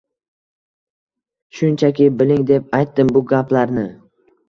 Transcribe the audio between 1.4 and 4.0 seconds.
Shunchaki, biling deb aytdim, bu gaplarni